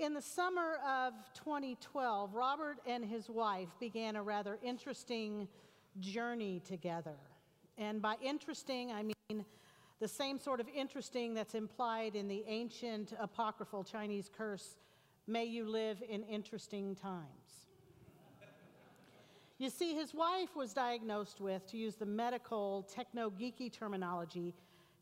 In 0.00 0.14
the 0.14 0.22
summer 0.22 0.78
of 0.88 1.12
2012, 1.34 2.34
Robert 2.34 2.78
and 2.86 3.04
his 3.04 3.28
wife 3.28 3.68
began 3.78 4.16
a 4.16 4.22
rather 4.22 4.58
interesting 4.64 5.46
journey 5.98 6.62
together. 6.66 7.18
And 7.76 8.00
by 8.00 8.16
interesting, 8.22 8.92
I 8.92 9.02
mean 9.02 9.44
the 9.98 10.08
same 10.08 10.38
sort 10.38 10.58
of 10.58 10.68
interesting 10.74 11.34
that's 11.34 11.54
implied 11.54 12.16
in 12.16 12.28
the 12.28 12.42
ancient 12.46 13.12
apocryphal 13.20 13.84
Chinese 13.84 14.30
curse, 14.34 14.78
may 15.26 15.44
you 15.44 15.68
live 15.68 16.02
in 16.08 16.22
interesting 16.22 16.94
times. 16.94 17.66
You 19.58 19.68
see, 19.68 19.94
his 19.94 20.14
wife 20.14 20.56
was 20.56 20.72
diagnosed 20.72 21.42
with, 21.42 21.66
to 21.66 21.76
use 21.76 21.96
the 21.96 22.06
medical 22.06 22.88
techno 22.90 23.28
geeky 23.28 23.70
terminology, 23.70 24.54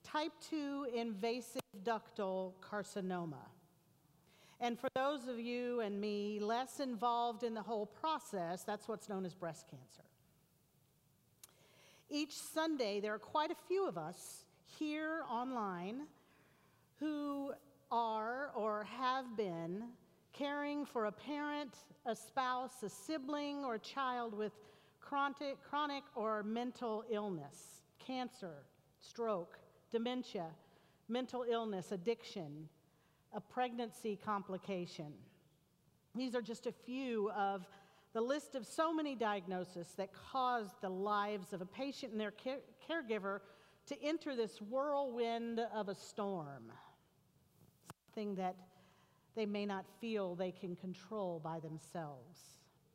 type 0.02 0.32
2 0.50 0.88
invasive 0.92 1.62
ductal 1.84 2.54
carcinoma. 2.60 3.46
And 4.60 4.78
for 4.78 4.88
those 4.94 5.28
of 5.28 5.38
you 5.38 5.80
and 5.80 6.00
me 6.00 6.40
less 6.40 6.80
involved 6.80 7.44
in 7.44 7.54
the 7.54 7.62
whole 7.62 7.86
process, 7.86 8.64
that's 8.64 8.88
what's 8.88 9.08
known 9.08 9.24
as 9.24 9.34
breast 9.34 9.66
cancer. 9.70 10.02
Each 12.10 12.34
Sunday, 12.34 13.00
there 13.00 13.14
are 13.14 13.18
quite 13.18 13.50
a 13.50 13.56
few 13.68 13.86
of 13.86 13.96
us 13.96 14.44
here 14.64 15.22
online 15.30 16.06
who 16.98 17.52
are 17.92 18.50
or 18.54 18.84
have 18.84 19.36
been 19.36 19.84
caring 20.32 20.84
for 20.84 21.06
a 21.06 21.12
parent, 21.12 21.74
a 22.06 22.16
spouse, 22.16 22.82
a 22.82 22.88
sibling, 22.88 23.64
or 23.64 23.74
a 23.74 23.78
child 23.78 24.34
with 24.34 24.52
chronic, 25.00 25.56
chronic 25.68 26.02
or 26.14 26.42
mental 26.42 27.04
illness, 27.10 27.82
cancer, 27.98 28.64
stroke, 29.00 29.58
dementia, 29.90 30.46
mental 31.08 31.44
illness, 31.48 31.92
addiction, 31.92 32.68
a 33.32 33.40
pregnancy 33.40 34.18
complication. 34.24 35.12
These 36.14 36.34
are 36.34 36.42
just 36.42 36.66
a 36.66 36.72
few 36.72 37.30
of 37.30 37.66
the 38.14 38.20
list 38.20 38.54
of 38.54 38.66
so 38.66 38.92
many 38.92 39.14
diagnoses 39.14 39.94
that 39.96 40.10
cause 40.12 40.68
the 40.80 40.88
lives 40.88 41.52
of 41.52 41.60
a 41.60 41.66
patient 41.66 42.12
and 42.12 42.20
their 42.20 42.30
care- 42.30 42.60
caregiver 42.88 43.40
to 43.86 44.02
enter 44.02 44.34
this 44.34 44.60
whirlwind 44.60 45.60
of 45.74 45.88
a 45.88 45.94
storm, 45.94 46.72
something 48.06 48.34
that 48.34 48.56
they 49.34 49.46
may 49.46 49.64
not 49.64 49.84
feel 50.00 50.34
they 50.34 50.50
can 50.50 50.74
control 50.76 51.40
by 51.42 51.60
themselves. 51.60 52.40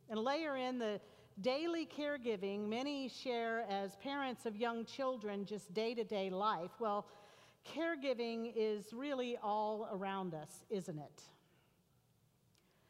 And 0.09 0.19
layer 0.19 0.57
in 0.57 0.77
the 0.77 0.99
daily 1.41 1.87
caregiving 1.87 2.67
many 2.67 3.07
share 3.07 3.65
as 3.69 3.95
parents 3.97 4.45
of 4.45 4.55
young 4.55 4.85
children, 4.85 5.45
just 5.45 5.73
day 5.73 5.93
to 5.93 6.03
day 6.03 6.29
life. 6.29 6.71
Well, 6.79 7.05
caregiving 7.65 8.53
is 8.55 8.93
really 8.93 9.37
all 9.41 9.89
around 9.91 10.33
us, 10.33 10.65
isn't 10.69 10.97
it? 10.97 11.21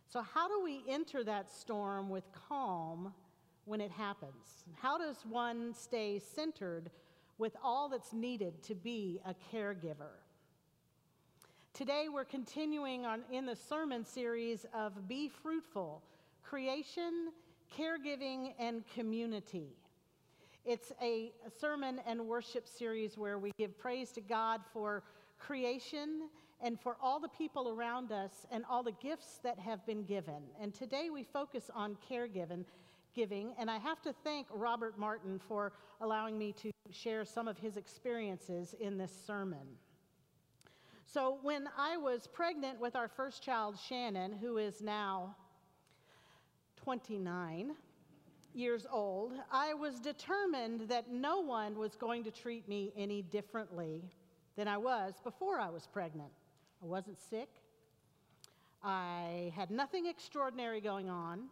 So, 0.10 0.22
how 0.22 0.48
do 0.48 0.64
we 0.64 0.84
enter 0.88 1.24
that 1.24 1.52
storm 1.52 2.10
with 2.10 2.24
calm 2.48 3.14
when 3.66 3.82
it 3.82 3.92
happens? 3.92 4.64
How 4.76 4.98
does 4.98 5.18
one 5.28 5.74
stay 5.74 6.20
centered 6.20 6.92
with 7.38 7.56
all 7.64 7.90
that's 7.90 8.14
needed 8.14 8.62
to 8.64 8.76
be 8.76 9.20
a 9.26 9.34
caregiver? 9.52 10.20
Today, 11.74 12.06
we're 12.14 12.26
continuing 12.26 13.08
on 13.08 13.24
in 13.32 13.48
the 13.48 13.56
sermon 13.56 14.06
series 14.06 14.68
of 14.76 15.08
Be 15.08 15.28
Fruitful 15.28 16.04
Creation, 16.44 17.32
Caregiving, 17.76 18.54
and 18.60 18.84
Community. 18.94 19.70
It's 20.66 20.94
a 21.02 21.34
sermon 21.60 22.00
and 22.08 22.26
worship 22.26 22.70
series 22.70 23.18
where 23.18 23.38
we 23.38 23.52
give 23.58 23.78
praise 23.78 24.14
to 24.14 24.22
God 24.22 24.62
for 24.72 25.04
creation 25.38 26.30
and 26.62 26.80
for 26.80 26.96
all 27.02 27.20
the 27.20 27.28
people 27.28 27.68
around 27.68 28.14
us 28.14 28.46
and 28.50 28.64
all 28.70 28.82
the 28.82 28.94
gifts 28.94 29.40
that 29.44 29.60
have 29.60 29.86
been 29.86 30.04
given. 30.04 30.42
And 30.62 30.74
today 30.74 31.10
we 31.10 31.24
focus 31.24 31.70
on 31.74 31.98
caregiving. 32.10 32.64
Giving, 33.14 33.54
and 33.60 33.70
I 33.70 33.78
have 33.78 34.02
to 34.04 34.14
thank 34.24 34.48
Robert 34.52 34.98
Martin 34.98 35.40
for 35.48 35.74
allowing 36.02 36.36
me 36.36 36.52
to 36.54 36.72
share 36.92 37.26
some 37.26 37.48
of 37.48 37.60
his 37.60 37.78
experiences 37.78 38.74
in 38.80 38.98
this 38.98 39.12
sermon. 39.28 39.68
So, 41.06 41.38
when 41.44 41.70
I 41.78 41.96
was 41.96 42.26
pregnant 42.26 42.80
with 42.80 42.96
our 42.96 43.08
first 43.08 43.44
child, 43.44 43.78
Shannon, 43.78 44.34
who 44.34 44.58
is 44.58 44.82
now 44.82 45.36
29, 46.78 47.76
years 48.56 48.86
old, 48.92 49.34
I 49.52 49.74
was 49.74 50.00
determined 50.00 50.88
that 50.90 51.12
no 51.12 51.40
one 51.40 51.78
was 51.78 51.96
going 51.96 52.24
to 52.24 52.32
treat 52.32 52.68
me 52.68 52.92
any 52.98 53.22
differently 53.22 54.04
than 54.56 54.68
I 54.68 54.78
was 54.78 55.16
before 55.24 55.60
I 55.60 55.70
was 55.70 55.88
pregnant. 55.88 56.32
I 56.82 56.86
wasn't 56.86 57.18
sick. 57.20 57.50
I 58.84 59.52
had 59.56 59.72
nothing 59.72 60.08
extraordinary 60.08 60.82
going 60.82 61.10
on. 61.10 61.44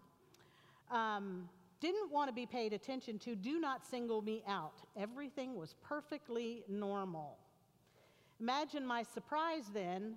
Um, 0.92 1.50
didn't 1.80 2.12
want 2.12 2.30
to 2.30 2.34
be 2.34 2.46
paid 2.46 2.74
attention 2.74 3.18
to. 3.20 3.36
Do 3.36 3.60
not 3.60 3.86
single 3.86 4.22
me 4.22 4.44
out. 4.48 4.76
Everything 4.96 5.56
was 5.56 5.76
perfectly 5.84 6.64
normal. 6.68 7.38
Imagine 8.40 8.86
my 8.86 9.04
surprise 9.04 9.66
then, 9.74 10.16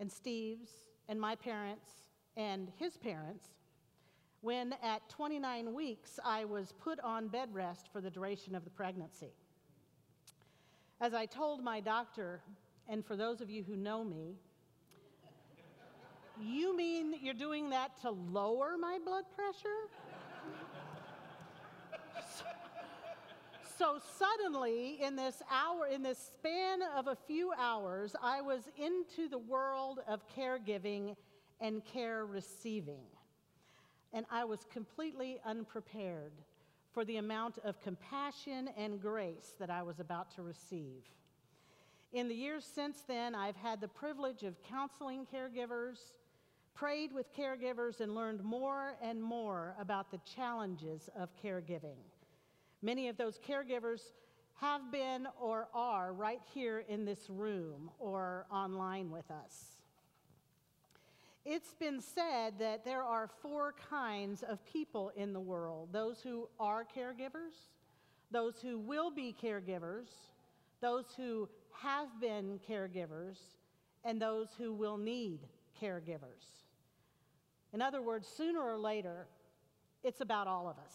and 0.00 0.10
Steve's, 0.10 0.70
and 1.08 1.20
my 1.20 1.36
parents, 1.36 1.88
and 2.36 2.70
his 2.78 2.96
parents, 2.96 3.48
when 4.44 4.74
at 4.82 5.08
29 5.08 5.72
weeks 5.72 6.20
I 6.22 6.44
was 6.44 6.74
put 6.78 7.00
on 7.00 7.28
bed 7.28 7.48
rest 7.54 7.88
for 7.90 8.02
the 8.02 8.10
duration 8.10 8.54
of 8.54 8.62
the 8.62 8.70
pregnancy. 8.70 9.32
As 11.00 11.14
I 11.14 11.24
told 11.24 11.64
my 11.64 11.80
doctor, 11.80 12.42
and 12.86 13.02
for 13.02 13.16
those 13.16 13.40
of 13.40 13.48
you 13.48 13.62
who 13.62 13.74
know 13.74 14.04
me, 14.04 14.36
you 16.38 16.76
mean 16.76 17.14
you're 17.22 17.32
doing 17.32 17.70
that 17.70 17.98
to 18.02 18.10
lower 18.10 18.76
my 18.78 18.98
blood 19.02 19.24
pressure? 19.34 19.88
so, 22.36 22.44
so 23.78 24.00
suddenly, 24.18 24.98
in 25.00 25.16
this 25.16 25.42
hour, 25.50 25.86
in 25.86 26.02
this 26.02 26.18
span 26.18 26.80
of 26.94 27.06
a 27.06 27.16
few 27.26 27.50
hours, 27.58 28.14
I 28.22 28.42
was 28.42 28.68
into 28.76 29.26
the 29.30 29.38
world 29.38 30.00
of 30.06 30.20
caregiving 30.28 31.16
and 31.62 31.82
care 31.82 32.26
receiving 32.26 33.04
and 34.14 34.24
I 34.30 34.44
was 34.44 34.64
completely 34.72 35.40
unprepared 35.44 36.32
for 36.92 37.04
the 37.04 37.16
amount 37.16 37.58
of 37.64 37.80
compassion 37.82 38.70
and 38.78 39.02
grace 39.02 39.54
that 39.58 39.68
I 39.68 39.82
was 39.82 39.98
about 39.98 40.30
to 40.36 40.42
receive. 40.42 41.02
In 42.12 42.28
the 42.28 42.34
years 42.34 42.64
since 42.64 43.02
then, 43.08 43.34
I've 43.34 43.56
had 43.56 43.80
the 43.80 43.88
privilege 43.88 44.44
of 44.44 44.54
counseling 44.62 45.26
caregivers, 45.26 46.12
prayed 46.72 47.12
with 47.12 47.26
caregivers, 47.36 48.00
and 48.00 48.14
learned 48.14 48.44
more 48.44 48.94
and 49.02 49.20
more 49.20 49.74
about 49.80 50.12
the 50.12 50.20
challenges 50.36 51.10
of 51.18 51.30
caregiving. 51.42 51.98
Many 52.82 53.08
of 53.08 53.16
those 53.16 53.40
caregivers 53.40 54.12
have 54.60 54.92
been 54.92 55.26
or 55.40 55.66
are 55.74 56.12
right 56.12 56.40
here 56.54 56.84
in 56.88 57.04
this 57.04 57.28
room 57.28 57.90
or 57.98 58.46
online 58.48 59.10
with 59.10 59.28
us. 59.32 59.73
It's 61.44 61.74
been 61.74 62.00
said 62.00 62.54
that 62.58 62.86
there 62.86 63.02
are 63.02 63.28
four 63.42 63.74
kinds 63.90 64.42
of 64.42 64.64
people 64.64 65.12
in 65.14 65.34
the 65.34 65.40
world 65.40 65.90
those 65.92 66.20
who 66.22 66.48
are 66.58 66.84
caregivers, 66.84 67.68
those 68.30 68.60
who 68.62 68.78
will 68.78 69.10
be 69.10 69.36
caregivers, 69.42 70.08
those 70.80 71.04
who 71.16 71.48
have 71.72 72.08
been 72.18 72.58
caregivers, 72.68 73.36
and 74.04 74.20
those 74.20 74.48
who 74.56 74.72
will 74.72 74.96
need 74.96 75.40
caregivers. 75.80 76.62
In 77.74 77.82
other 77.82 78.00
words, 78.00 78.26
sooner 78.26 78.62
or 78.62 78.78
later, 78.78 79.26
it's 80.02 80.22
about 80.22 80.46
all 80.46 80.68
of 80.68 80.78
us. 80.78 80.94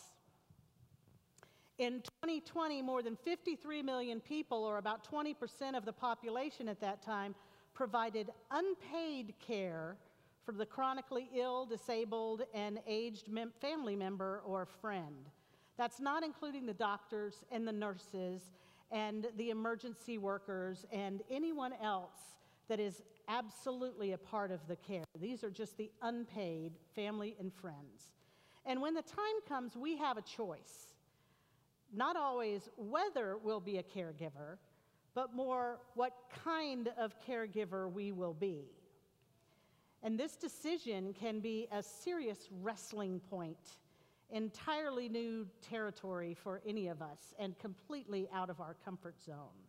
In 1.77 2.01
2020, 2.21 2.81
more 2.81 3.03
than 3.03 3.15
53 3.15 3.83
million 3.83 4.19
people, 4.19 4.63
or 4.63 4.77
about 4.77 5.07
20% 5.09 5.77
of 5.77 5.85
the 5.85 5.93
population 5.93 6.67
at 6.67 6.81
that 6.81 7.01
time, 7.01 7.35
provided 7.73 8.31
unpaid 8.51 9.33
care 9.39 9.95
for 10.49 10.57
the 10.57 10.65
chronically 10.65 11.29
ill, 11.35 11.63
disabled, 11.63 12.41
and 12.55 12.79
aged 12.87 13.29
mem- 13.29 13.53
family 13.61 13.95
member 13.95 14.41
or 14.43 14.65
friend. 14.65 15.29
That's 15.77 15.99
not 15.99 16.23
including 16.23 16.65
the 16.65 16.73
doctors 16.73 17.43
and 17.51 17.67
the 17.67 17.71
nurses 17.71 18.49
and 18.89 19.27
the 19.37 19.51
emergency 19.51 20.17
workers 20.17 20.87
and 20.91 21.21
anyone 21.29 21.73
else 21.83 22.17
that 22.67 22.79
is 22.79 23.03
absolutely 23.27 24.13
a 24.13 24.17
part 24.17 24.49
of 24.49 24.59
the 24.67 24.75
care. 24.75 25.03
These 25.19 25.43
are 25.43 25.51
just 25.51 25.77
the 25.77 25.91
unpaid 26.01 26.71
family 26.95 27.35
and 27.39 27.53
friends. 27.53 28.11
And 28.65 28.81
when 28.81 28.95
the 28.95 29.03
time 29.03 29.41
comes, 29.47 29.77
we 29.77 29.97
have 29.97 30.17
a 30.17 30.23
choice. 30.23 30.95
Not 31.93 32.15
always 32.15 32.69
whether 32.75 33.37
we'll 33.37 33.59
be 33.59 33.77
a 33.77 33.83
caregiver, 33.83 34.57
but 35.13 35.35
more 35.35 35.77
what 35.93 36.13
kind 36.43 36.89
of 36.97 37.13
caregiver 37.27 37.91
we 37.91 38.11
will 38.11 38.33
be. 38.33 38.78
And 40.01 40.17
this 40.17 40.35
decision 40.35 41.13
can 41.13 41.39
be 41.39 41.67
a 41.71 41.83
serious 41.83 42.47
wrestling 42.61 43.19
point, 43.29 43.77
entirely 44.31 45.09
new 45.09 45.45
territory 45.61 46.33
for 46.33 46.61
any 46.65 46.87
of 46.87 47.01
us, 47.01 47.33
and 47.37 47.57
completely 47.59 48.29
out 48.33 48.49
of 48.49 48.61
our 48.61 48.75
comfort 48.85 49.15
zone. 49.21 49.59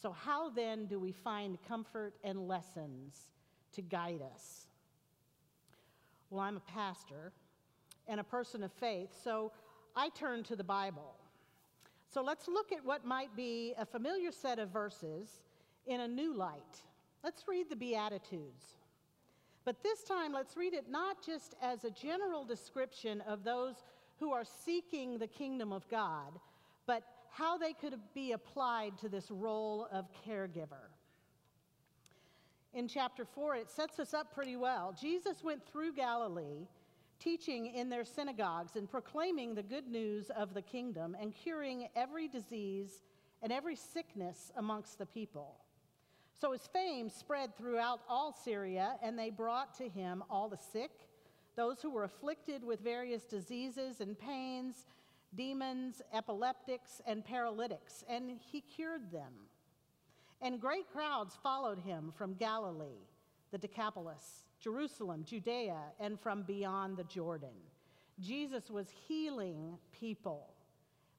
So, 0.00 0.12
how 0.12 0.50
then 0.50 0.86
do 0.86 0.98
we 0.98 1.12
find 1.12 1.58
comfort 1.66 2.14
and 2.24 2.48
lessons 2.48 3.30
to 3.72 3.82
guide 3.82 4.20
us? 4.34 4.66
Well, 6.30 6.40
I'm 6.40 6.56
a 6.56 6.60
pastor 6.60 7.32
and 8.08 8.20
a 8.20 8.24
person 8.24 8.62
of 8.62 8.72
faith, 8.72 9.10
so 9.22 9.52
I 9.94 10.08
turn 10.10 10.42
to 10.44 10.56
the 10.56 10.64
Bible. 10.64 11.14
So 12.08 12.22
let's 12.22 12.48
look 12.48 12.72
at 12.72 12.84
what 12.84 13.04
might 13.04 13.34
be 13.36 13.74
a 13.78 13.84
familiar 13.84 14.30
set 14.30 14.58
of 14.58 14.70
verses 14.70 15.40
in 15.86 16.00
a 16.00 16.08
new 16.08 16.34
light. 16.34 16.82
Let's 17.24 17.46
read 17.48 17.68
the 17.68 17.76
Beatitudes. 17.76 18.76
But 19.66 19.82
this 19.82 20.04
time, 20.04 20.32
let's 20.32 20.56
read 20.56 20.74
it 20.74 20.88
not 20.88 21.26
just 21.26 21.56
as 21.60 21.82
a 21.84 21.90
general 21.90 22.44
description 22.44 23.20
of 23.22 23.42
those 23.42 23.74
who 24.20 24.32
are 24.32 24.44
seeking 24.44 25.18
the 25.18 25.26
kingdom 25.26 25.72
of 25.72 25.86
God, 25.88 26.38
but 26.86 27.02
how 27.32 27.58
they 27.58 27.72
could 27.72 27.96
be 28.14 28.30
applied 28.30 28.96
to 28.98 29.08
this 29.08 29.28
role 29.28 29.88
of 29.90 30.06
caregiver. 30.24 30.92
In 32.74 32.86
chapter 32.86 33.24
4, 33.24 33.56
it 33.56 33.70
sets 33.70 33.98
us 33.98 34.14
up 34.14 34.32
pretty 34.32 34.54
well. 34.54 34.96
Jesus 34.98 35.42
went 35.42 35.66
through 35.66 35.94
Galilee, 35.94 36.68
teaching 37.18 37.74
in 37.74 37.88
their 37.88 38.04
synagogues 38.04 38.76
and 38.76 38.88
proclaiming 38.88 39.54
the 39.54 39.64
good 39.64 39.88
news 39.88 40.30
of 40.30 40.54
the 40.54 40.62
kingdom 40.62 41.16
and 41.20 41.34
curing 41.34 41.88
every 41.96 42.28
disease 42.28 43.02
and 43.42 43.52
every 43.52 43.74
sickness 43.74 44.52
amongst 44.56 44.98
the 44.98 45.06
people. 45.06 45.56
So 46.38 46.52
his 46.52 46.66
fame 46.66 47.08
spread 47.08 47.56
throughout 47.56 48.00
all 48.08 48.32
Syria, 48.32 48.96
and 49.02 49.18
they 49.18 49.30
brought 49.30 49.74
to 49.78 49.88
him 49.88 50.22
all 50.28 50.48
the 50.48 50.58
sick, 50.58 50.90
those 51.56 51.80
who 51.80 51.90
were 51.90 52.04
afflicted 52.04 52.62
with 52.62 52.80
various 52.80 53.24
diseases 53.24 54.02
and 54.02 54.18
pains, 54.18 54.84
demons, 55.34 56.02
epileptics, 56.12 57.00
and 57.06 57.24
paralytics, 57.24 58.04
and 58.08 58.38
he 58.52 58.60
cured 58.60 59.10
them. 59.10 59.32
And 60.42 60.60
great 60.60 60.90
crowds 60.92 61.38
followed 61.42 61.78
him 61.78 62.12
from 62.14 62.34
Galilee, 62.34 63.06
the 63.50 63.58
Decapolis, 63.58 64.44
Jerusalem, 64.60 65.24
Judea, 65.24 65.80
and 65.98 66.20
from 66.20 66.42
beyond 66.42 66.98
the 66.98 67.04
Jordan. 67.04 67.56
Jesus 68.20 68.70
was 68.70 68.88
healing 69.08 69.78
people, 69.98 70.52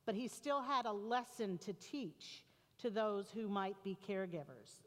but 0.06 0.14
he 0.14 0.28
still 0.28 0.62
had 0.62 0.86
a 0.86 0.92
lesson 0.92 1.58
to 1.60 1.74
teach 1.74 2.44
to 2.80 2.92
those 2.92 3.32
who 3.32 3.48
might 3.48 3.84
be 3.84 3.98
caregivers. 4.08 4.87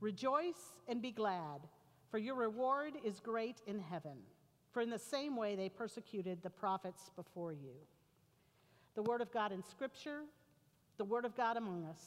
Rejoice 0.00 0.76
and 0.86 1.02
be 1.02 1.10
glad, 1.10 1.60
for 2.10 2.18
your 2.18 2.34
reward 2.34 2.94
is 3.04 3.20
great 3.20 3.60
in 3.66 3.78
heaven. 3.78 4.18
For 4.70 4.82
in 4.82 4.90
the 4.90 4.98
same 4.98 5.36
way 5.36 5.56
they 5.56 5.68
persecuted 5.68 6.42
the 6.42 6.50
prophets 6.50 7.10
before 7.16 7.52
you. 7.52 7.74
The 8.94 9.02
Word 9.02 9.20
of 9.20 9.32
God 9.32 9.52
in 9.52 9.62
Scripture, 9.62 10.20
the 10.98 11.04
Word 11.04 11.24
of 11.24 11.36
God 11.36 11.56
among 11.56 11.84
us, 11.86 12.02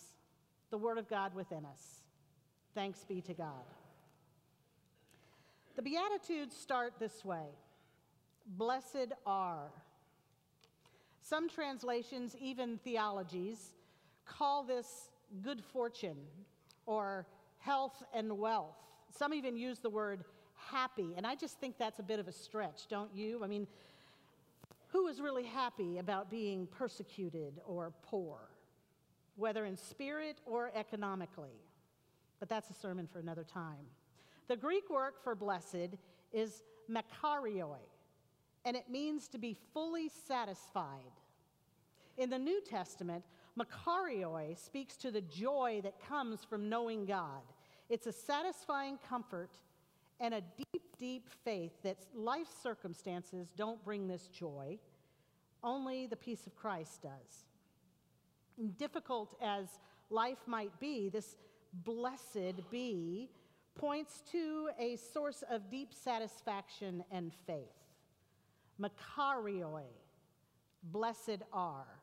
the 0.69 0.77
Word 0.77 0.97
of 0.97 1.09
God 1.09 1.33
within 1.33 1.65
us. 1.65 2.01
Thanks 2.73 3.03
be 3.03 3.21
to 3.21 3.33
God. 3.33 3.65
The 5.75 5.81
Beatitudes 5.81 6.55
start 6.55 6.93
this 6.99 7.25
way 7.25 7.47
Blessed 8.45 9.13
are. 9.25 9.71
Some 11.21 11.47
translations, 11.47 12.35
even 12.39 12.77
theologies, 12.79 13.73
call 14.25 14.63
this 14.63 15.09
good 15.41 15.63
fortune 15.63 16.17
or 16.85 17.25
health 17.61 18.03
and 18.13 18.37
wealth. 18.37 18.75
Some 19.17 19.33
even 19.33 19.55
use 19.55 19.79
the 19.79 19.89
word 19.89 20.23
happy, 20.55 21.13
and 21.17 21.25
I 21.25 21.35
just 21.35 21.59
think 21.59 21.77
that's 21.77 21.99
a 21.99 22.03
bit 22.03 22.19
of 22.19 22.27
a 22.27 22.31
stretch, 22.31 22.87
don't 22.87 23.13
you? 23.13 23.43
I 23.43 23.47
mean, 23.47 23.67
who 24.87 25.07
is 25.07 25.21
really 25.21 25.45
happy 25.45 25.97
about 25.97 26.29
being 26.29 26.67
persecuted 26.67 27.61
or 27.65 27.93
poor, 28.03 28.37
whether 29.35 29.65
in 29.65 29.77
spirit 29.77 30.37
or 30.45 30.71
economically? 30.75 31.61
But 32.39 32.49
that's 32.49 32.69
a 32.69 32.73
sermon 32.73 33.07
for 33.11 33.19
another 33.19 33.43
time. 33.43 33.85
The 34.47 34.57
Greek 34.57 34.89
word 34.89 35.13
for 35.23 35.35
blessed 35.35 35.95
is 36.33 36.63
makarioi, 36.89 37.77
and 38.65 38.75
it 38.75 38.89
means 38.89 39.27
to 39.29 39.37
be 39.37 39.55
fully 39.73 40.09
satisfied. 40.27 41.13
In 42.17 42.29
the 42.29 42.39
New 42.39 42.61
Testament, 42.61 43.23
Makarioi 43.59 44.57
speaks 44.57 44.95
to 44.97 45.11
the 45.11 45.21
joy 45.21 45.81
that 45.83 46.05
comes 46.07 46.43
from 46.43 46.69
knowing 46.69 47.05
God. 47.05 47.41
It's 47.89 48.07
a 48.07 48.11
satisfying 48.11 48.97
comfort 49.09 49.51
and 50.19 50.33
a 50.33 50.41
deep, 50.41 50.83
deep 50.97 51.29
faith 51.43 51.73
that 51.83 51.97
life 52.15 52.47
circumstances 52.63 53.49
don't 53.57 53.83
bring 53.83 54.07
this 54.07 54.27
joy. 54.27 54.79
Only 55.63 56.07
the 56.07 56.15
peace 56.15 56.47
of 56.47 56.55
Christ 56.55 57.01
does. 57.01 57.45
Difficult 58.77 59.35
as 59.41 59.67
life 60.09 60.39
might 60.45 60.79
be, 60.79 61.09
this 61.09 61.35
blessed 61.73 62.69
be 62.69 63.29
points 63.75 64.23
to 64.31 64.69
a 64.79 64.95
source 64.95 65.43
of 65.49 65.69
deep 65.69 65.93
satisfaction 65.93 67.03
and 67.11 67.31
faith. 67.47 67.65
Makarioi, 68.79 69.83
blessed 70.83 71.43
are. 71.51 72.00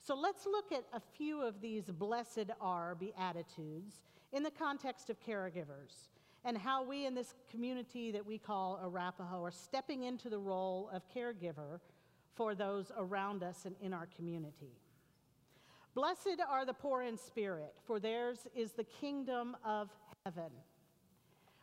So 0.00 0.14
let's 0.14 0.46
look 0.46 0.72
at 0.72 0.84
a 0.92 1.00
few 1.00 1.42
of 1.42 1.60
these 1.60 1.84
blessed 1.84 2.50
are 2.60 2.94
beatitudes 2.94 4.02
in 4.32 4.42
the 4.42 4.50
context 4.50 5.10
of 5.10 5.20
caregivers 5.20 6.08
and 6.44 6.56
how 6.56 6.82
we 6.82 7.04
in 7.04 7.14
this 7.14 7.34
community 7.50 8.10
that 8.12 8.24
we 8.24 8.38
call 8.38 8.80
Arapahoe 8.82 9.42
are 9.44 9.50
stepping 9.50 10.04
into 10.04 10.30
the 10.30 10.38
role 10.38 10.88
of 10.92 11.02
caregiver 11.14 11.80
for 12.34 12.54
those 12.54 12.90
around 12.96 13.42
us 13.42 13.66
and 13.66 13.76
in 13.82 13.92
our 13.92 14.08
community. 14.16 14.72
Blessed 15.94 16.40
are 16.48 16.64
the 16.64 16.72
poor 16.72 17.02
in 17.02 17.18
spirit, 17.18 17.74
for 17.84 18.00
theirs 18.00 18.46
is 18.54 18.72
the 18.72 18.84
kingdom 18.84 19.56
of 19.64 19.90
heaven. 20.24 20.50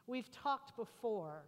We've 0.06 0.30
talked 0.32 0.76
before. 0.76 1.44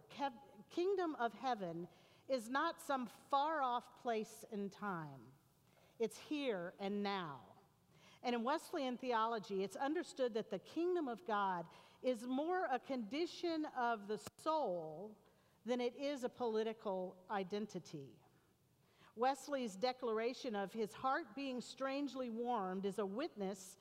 Kingdom 0.74 1.14
of 1.20 1.32
heaven 1.34 1.86
is 2.28 2.48
not 2.48 2.76
some 2.84 3.08
far 3.30 3.62
off 3.62 3.84
place 4.02 4.44
in 4.52 4.70
time. 4.70 5.20
It's 6.00 6.18
here 6.28 6.72
and 6.80 7.02
now. 7.02 7.36
And 8.22 8.34
in 8.34 8.42
Wesleyan 8.42 8.96
theology, 8.96 9.62
it's 9.62 9.76
understood 9.76 10.34
that 10.34 10.50
the 10.50 10.58
kingdom 10.58 11.06
of 11.08 11.24
God 11.26 11.64
is 12.02 12.26
more 12.26 12.66
a 12.72 12.78
condition 12.78 13.66
of 13.78 14.08
the 14.08 14.18
soul 14.42 15.12
than 15.66 15.80
it 15.80 15.94
is 16.00 16.24
a 16.24 16.28
political 16.28 17.14
identity. 17.30 18.08
Wesley's 19.16 19.76
declaration 19.76 20.56
of 20.56 20.72
his 20.72 20.92
heart 20.92 21.26
being 21.36 21.60
strangely 21.60 22.30
warmed 22.30 22.86
is 22.86 22.98
a 22.98 23.04
witness 23.04 23.76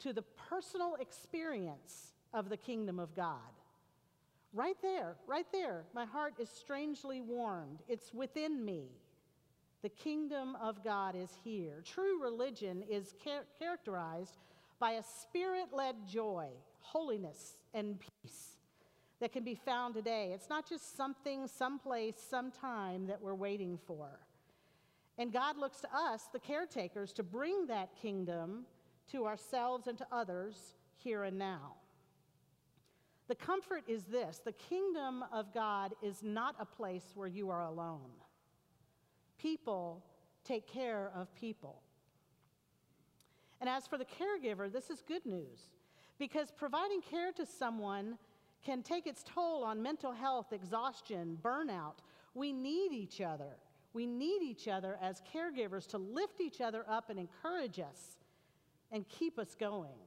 to 0.00 0.12
the 0.12 0.22
personal 0.22 0.96
experience 1.00 2.14
of 2.34 2.48
the 2.48 2.56
kingdom 2.56 2.98
of 2.98 3.14
God. 3.14 3.38
Right 4.52 4.76
there, 4.82 5.14
right 5.28 5.46
there, 5.52 5.84
my 5.94 6.04
heart 6.04 6.34
is 6.40 6.48
strangely 6.48 7.20
warmed. 7.20 7.82
It's 7.88 8.12
within 8.12 8.64
me. 8.64 8.88
The 9.82 9.88
kingdom 9.88 10.56
of 10.60 10.84
God 10.84 11.14
is 11.16 11.30
here. 11.42 11.82
True 11.84 12.22
religion 12.22 12.82
is 12.82 13.14
char- 13.24 13.46
characterized 13.58 14.36
by 14.78 14.92
a 14.92 15.02
spirit 15.02 15.68
led 15.72 16.06
joy, 16.06 16.48
holiness, 16.80 17.56
and 17.72 17.98
peace 17.98 18.56
that 19.20 19.32
can 19.32 19.44
be 19.44 19.54
found 19.54 19.94
today. 19.94 20.32
It's 20.34 20.48
not 20.48 20.68
just 20.68 20.96
something, 20.96 21.46
someplace, 21.46 22.16
sometime 22.18 23.06
that 23.06 23.20
we're 23.20 23.34
waiting 23.34 23.78
for. 23.86 24.20
And 25.18 25.32
God 25.32 25.58
looks 25.58 25.80
to 25.80 25.88
us, 25.94 26.28
the 26.32 26.38
caretakers, 26.38 27.12
to 27.14 27.22
bring 27.22 27.66
that 27.66 27.90
kingdom 28.00 28.64
to 29.12 29.26
ourselves 29.26 29.86
and 29.86 29.98
to 29.98 30.06
others 30.10 30.74
here 30.96 31.24
and 31.24 31.38
now. 31.38 31.74
The 33.28 33.34
comfort 33.34 33.84
is 33.86 34.04
this 34.04 34.40
the 34.44 34.52
kingdom 34.52 35.24
of 35.32 35.52
God 35.54 35.94
is 36.02 36.22
not 36.22 36.56
a 36.58 36.64
place 36.64 37.12
where 37.14 37.28
you 37.28 37.50
are 37.50 37.62
alone. 37.62 38.10
People 39.40 40.04
take 40.44 40.66
care 40.66 41.10
of 41.14 41.34
people. 41.34 41.82
And 43.60 43.68
as 43.68 43.86
for 43.86 43.98
the 43.98 44.04
caregiver, 44.04 44.72
this 44.72 44.90
is 44.90 45.02
good 45.06 45.24
news 45.26 45.68
because 46.18 46.50
providing 46.50 47.00
care 47.02 47.32
to 47.32 47.46
someone 47.46 48.18
can 48.64 48.82
take 48.82 49.06
its 49.06 49.22
toll 49.22 49.64
on 49.64 49.82
mental 49.82 50.12
health, 50.12 50.52
exhaustion, 50.52 51.38
burnout. 51.42 51.96
We 52.34 52.52
need 52.52 52.92
each 52.92 53.20
other. 53.20 53.56
We 53.92 54.06
need 54.06 54.42
each 54.42 54.68
other 54.68 54.98
as 55.02 55.22
caregivers 55.34 55.86
to 55.88 55.98
lift 55.98 56.40
each 56.40 56.60
other 56.60 56.84
up 56.88 57.10
and 57.10 57.18
encourage 57.18 57.80
us 57.80 58.16
and 58.92 59.08
keep 59.08 59.38
us 59.38 59.56
going. 59.58 59.98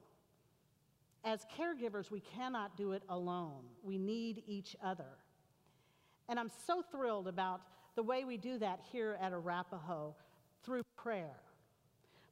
As 1.24 1.46
caregivers, 1.58 2.10
we 2.10 2.20
cannot 2.20 2.76
do 2.76 2.92
it 2.92 3.02
alone. 3.08 3.64
We 3.82 3.98
need 3.98 4.42
each 4.46 4.76
other. 4.82 5.18
And 6.28 6.38
I'm 6.38 6.50
so 6.66 6.82
thrilled 6.90 7.28
about 7.28 7.60
the 7.94 8.02
way 8.02 8.24
we 8.24 8.36
do 8.36 8.58
that 8.58 8.80
here 8.90 9.18
at 9.20 9.32
Arapahoe 9.32 10.14
through 10.62 10.82
prayer. 10.96 11.36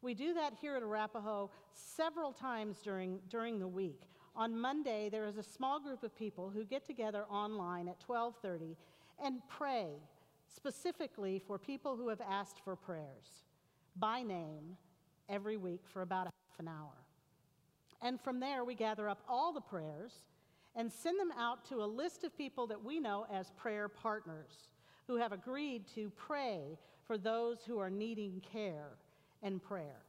We 0.01 0.15
do 0.15 0.35
that 0.35 0.55
here 0.61 0.75
at 0.77 0.83
Arapahoe 0.83 1.51
several 1.75 2.33
times 2.33 2.79
during, 2.83 3.21
during 3.29 3.59
the 3.59 3.69
week. 3.69 4.03
On 4.35 4.59
Monday, 4.59 5.09
there 5.09 5.27
is 5.27 5.37
a 5.37 5.43
small 5.43 5.79
group 5.79 6.03
of 6.03 6.17
people 6.17 6.51
who 6.51 6.65
get 6.65 6.85
together 6.85 7.25
online 7.31 7.87
at 7.89 8.01
12:30 8.01 8.77
and 9.23 9.41
pray 9.49 10.03
specifically 10.49 11.39
for 11.39 11.59
people 11.59 11.97
who 11.97 12.09
have 12.09 12.21
asked 12.21 12.59
for 12.61 12.75
prayers 12.75 13.45
by 13.97 14.23
name 14.23 14.77
every 15.29 15.57
week 15.57 15.87
for 15.87 16.03
about 16.03 16.25
half 16.25 16.59
an 16.59 16.69
hour. 16.69 17.07
And 18.01 18.21
from 18.21 18.41
there, 18.41 18.65
we 18.65 18.75
gather 18.75 19.09
up 19.09 19.23
all 19.29 19.53
the 19.53 19.61
prayers 19.61 20.23
and 20.75 20.91
send 20.91 21.21
them 21.21 21.33
out 21.39 21.65
to 21.67 21.77
a 21.77 21.87
list 21.87 22.25
of 22.25 22.37
people 22.37 22.67
that 22.67 22.83
we 22.83 22.99
know 22.99 23.27
as 23.31 23.51
prayer 23.51 23.89
partners 23.89 24.69
who 25.07 25.17
have 25.17 25.33
agreed 25.33 25.87
to 25.95 26.11
pray 26.11 26.79
for 27.07 27.19
those 27.19 27.59
who 27.67 27.79
are 27.79 27.91
needing 27.91 28.43
care 28.53 28.91
and 29.43 29.63
prayer. 29.63 30.03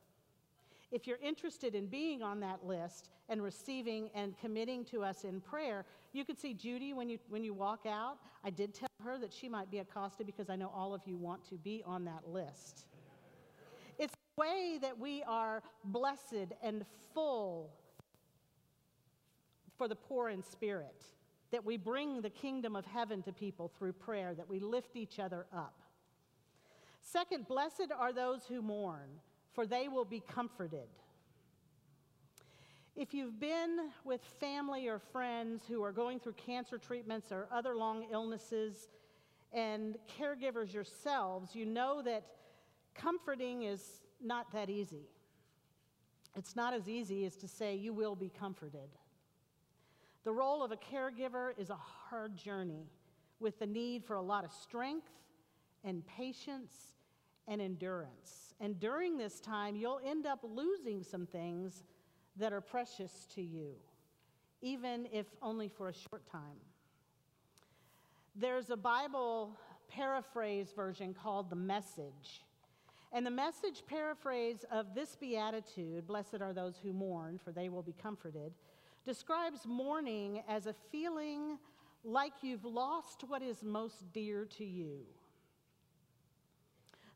If 0.91 1.07
you're 1.07 1.17
interested 1.23 1.73
in 1.73 1.87
being 1.87 2.21
on 2.21 2.39
that 2.41 2.63
list 2.63 3.09
and 3.27 3.41
receiving 3.41 4.11
and 4.13 4.37
committing 4.37 4.85
to 4.85 5.03
us 5.03 5.23
in 5.23 5.41
prayer, 5.41 5.85
you 6.11 6.23
can 6.23 6.37
see 6.37 6.53
Judy 6.53 6.93
when 6.93 7.09
you, 7.09 7.17
when 7.29 7.43
you 7.43 7.53
walk 7.53 7.87
out. 7.87 8.17
I 8.43 8.51
did 8.51 8.75
tell 8.75 8.89
her 9.03 9.17
that 9.17 9.33
she 9.33 9.49
might 9.49 9.71
be 9.71 9.79
accosted 9.79 10.27
because 10.27 10.51
I 10.51 10.55
know 10.55 10.71
all 10.73 10.93
of 10.93 11.01
you 11.05 11.17
want 11.17 11.43
to 11.49 11.55
be 11.55 11.81
on 11.85 12.05
that 12.05 12.27
list. 12.27 12.85
It's 13.97 14.13
a 14.13 14.41
way 14.41 14.77
that 14.81 14.99
we 14.99 15.23
are 15.23 15.63
blessed 15.85 16.53
and 16.61 16.85
full 17.13 17.71
for 19.77 19.87
the 19.87 19.95
poor 19.95 20.29
in 20.29 20.43
spirit, 20.43 21.03
that 21.53 21.63
we 21.63 21.77
bring 21.77 22.19
the 22.19 22.31
kingdom 22.31 22.75
of 22.75 22.83
heaven 22.83 23.21
to 23.21 23.31
people 23.31 23.71
through 23.77 23.93
prayer, 23.93 24.33
that 24.33 24.49
we 24.49 24.59
lift 24.59 24.95
each 24.95 25.19
other 25.19 25.45
up. 25.55 25.83
Second, 26.99 27.47
blessed 27.47 27.91
are 27.95 28.11
those 28.11 28.47
who 28.47 28.59
mourn, 28.59 29.19
for 29.53 29.67
they 29.67 29.87
will 29.87 30.03
be 30.03 30.19
comforted. 30.19 30.87
If 32.95 33.13
you've 33.13 33.39
been 33.39 33.91
with 34.03 34.21
family 34.39 34.87
or 34.87 34.97
friends 34.97 35.61
who 35.67 35.83
are 35.83 35.91
going 35.91 36.19
through 36.19 36.33
cancer 36.33 36.79
treatments 36.79 37.31
or 37.31 37.47
other 37.51 37.75
long 37.75 38.07
illnesses 38.11 38.89
and 39.51 39.97
caregivers 40.19 40.73
yourselves, 40.73 41.55
you 41.55 41.67
know 41.67 42.01
that 42.01 42.23
comforting 42.95 43.61
is 43.61 44.01
not 44.19 44.51
that 44.53 44.71
easy. 44.71 45.05
It's 46.35 46.55
not 46.55 46.73
as 46.73 46.89
easy 46.89 47.25
as 47.25 47.35
to 47.37 47.47
say, 47.47 47.75
You 47.75 47.93
will 47.93 48.15
be 48.15 48.31
comforted. 48.39 48.89
The 50.23 50.31
role 50.31 50.63
of 50.63 50.71
a 50.71 50.77
caregiver 50.77 51.51
is 51.57 51.69
a 51.69 51.75
hard 51.75 52.37
journey 52.37 52.87
with 53.39 53.59
the 53.59 53.67
need 53.67 54.05
for 54.05 54.15
a 54.15 54.21
lot 54.21 54.45
of 54.45 54.51
strength 54.51 55.09
and 55.83 56.05
patience 56.07 56.73
and 57.47 57.61
endurance. 57.61 58.53
And 58.61 58.79
during 58.79 59.17
this 59.17 59.41
time, 59.41 59.75
you'll 59.75 59.99
end 60.05 60.25
up 60.25 60.39
losing 60.43 61.03
some 61.03 61.25
things 61.25 61.83
that 62.37 62.53
are 62.53 62.61
precious 62.61 63.27
to 63.35 63.41
you, 63.41 63.73
even 64.61 65.07
if 65.11 65.27
only 65.41 65.67
for 65.67 65.89
a 65.89 65.93
short 65.93 66.25
time. 66.31 66.61
There's 68.35 68.69
a 68.69 68.77
Bible 68.77 69.59
paraphrase 69.89 70.71
version 70.75 71.13
called 71.13 71.49
The 71.49 71.55
Message. 71.55 72.43
And 73.11 73.23
the 73.23 73.31
message 73.31 73.83
paraphrase 73.85 74.65
of 74.71 74.95
this 74.95 75.15
beatitude, 75.15 76.07
blessed 76.07 76.41
are 76.41 76.51
those 76.51 76.77
who 76.81 76.93
mourn, 76.93 77.39
for 77.43 77.51
they 77.51 77.69
will 77.69 77.83
be 77.83 77.93
comforted, 77.93 78.53
describes 79.05 79.65
mourning 79.65 80.43
as 80.47 80.65
a 80.65 80.75
feeling 80.91 81.57
like 82.03 82.33
you've 82.41 82.65
lost 82.65 83.23
what 83.27 83.41
is 83.41 83.63
most 83.63 84.11
dear 84.13 84.45
to 84.57 84.65
you. 84.65 84.99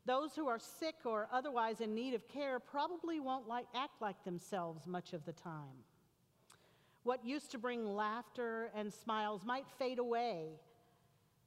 Those 0.06 0.34
who 0.34 0.48
are 0.48 0.58
sick 0.58 0.94
or 1.04 1.28
otherwise 1.30 1.82
in 1.82 1.94
need 1.94 2.14
of 2.14 2.26
care 2.28 2.58
probably 2.58 3.20
won't 3.20 3.46
like, 3.46 3.66
act 3.74 4.00
like 4.00 4.24
themselves 4.24 4.86
much 4.86 5.12
of 5.12 5.24
the 5.26 5.32
time. 5.32 5.84
What 7.02 7.24
used 7.24 7.50
to 7.50 7.58
bring 7.58 7.86
laughter 7.86 8.70
and 8.74 8.92
smiles 8.92 9.44
might 9.44 9.66
fade 9.78 9.98
away. 9.98 10.46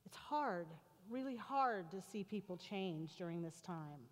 It's 0.05 0.15
hard, 0.15 0.67
really 1.09 1.35
hard 1.35 1.89
to 1.91 2.01
see 2.01 2.23
people 2.23 2.57
change 2.57 3.15
during 3.17 3.41
this 3.41 3.61
time. 3.61 4.05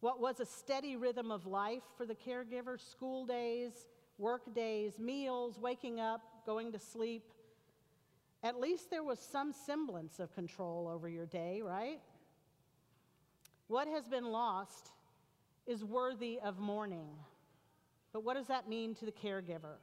What 0.00 0.20
was 0.20 0.38
a 0.38 0.46
steady 0.46 0.96
rhythm 0.96 1.30
of 1.30 1.46
life 1.46 1.82
for 1.96 2.04
the 2.04 2.14
caregiver, 2.14 2.78
school 2.78 3.24
days, 3.24 3.86
work 4.18 4.54
days, 4.54 4.98
meals, 4.98 5.58
waking 5.58 6.00
up, 6.00 6.20
going 6.46 6.72
to 6.72 6.78
sleep, 6.78 7.24
at 8.42 8.60
least 8.60 8.90
there 8.90 9.02
was 9.02 9.18
some 9.18 9.52
semblance 9.52 10.20
of 10.20 10.34
control 10.34 10.86
over 10.86 11.08
your 11.08 11.26
day, 11.26 11.62
right? 11.62 12.00
What 13.68 13.88
has 13.88 14.06
been 14.06 14.26
lost 14.26 14.90
is 15.66 15.82
worthy 15.82 16.38
of 16.44 16.58
mourning. 16.58 17.08
But 18.12 18.22
what 18.22 18.34
does 18.34 18.46
that 18.48 18.68
mean 18.68 18.94
to 18.96 19.06
the 19.06 19.12
caregiver? 19.12 19.78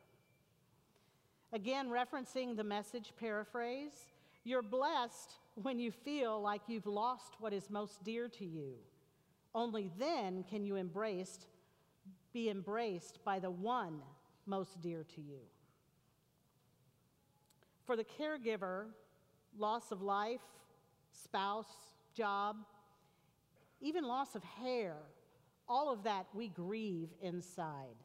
Again, 1.51 1.89
referencing 1.89 2.55
the 2.55 2.63
message 2.63 3.13
paraphrase, 3.19 3.91
you're 4.43 4.61
blessed 4.61 5.33
when 5.55 5.79
you 5.79 5.91
feel 5.91 6.39
like 6.39 6.61
you've 6.67 6.85
lost 6.85 7.35
what 7.39 7.53
is 7.53 7.69
most 7.69 8.03
dear 8.03 8.29
to 8.29 8.45
you. 8.45 8.75
Only 9.53 9.91
then 9.99 10.45
can 10.49 10.63
you 10.63 10.75
embrace, 10.75 11.39
be 12.31 12.49
embraced 12.49 13.19
by 13.25 13.39
the 13.39 13.51
one 13.51 14.01
most 14.45 14.81
dear 14.81 15.05
to 15.15 15.21
you. 15.21 15.39
For 17.85 17.95
the 17.95 18.05
caregiver, 18.05 18.85
loss 19.57 19.91
of 19.91 20.01
life, 20.01 20.41
spouse, 21.11 21.65
job, 22.13 22.57
even 23.81 24.03
loss 24.03 24.35
of 24.35 24.43
hair, 24.43 24.95
all 25.67 25.91
of 25.91 26.03
that 26.03 26.27
we 26.33 26.49
grieve 26.49 27.09
inside. 27.21 27.95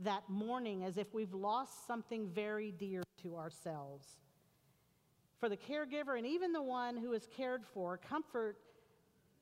That 0.00 0.22
mourning 0.28 0.84
as 0.84 0.98
if 0.98 1.14
we've 1.14 1.32
lost 1.32 1.86
something 1.86 2.28
very 2.28 2.70
dear 2.70 3.02
to 3.22 3.36
ourselves. 3.36 4.06
For 5.40 5.48
the 5.48 5.56
caregiver 5.56 6.18
and 6.18 6.26
even 6.26 6.52
the 6.52 6.62
one 6.62 6.96
who 6.96 7.12
is 7.12 7.26
cared 7.34 7.64
for, 7.72 7.96
comfort 7.96 8.58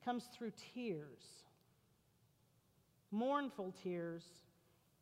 comes 0.04 0.24
through 0.32 0.52
tears 0.74 1.44
mournful 3.14 3.72
tears, 3.82 4.24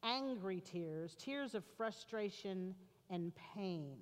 angry 0.03 0.61
tears, 0.61 1.15
tears 1.19 1.55
of 1.55 1.65
frustration 1.77 2.75
and 3.11 3.33
pain. 3.55 3.97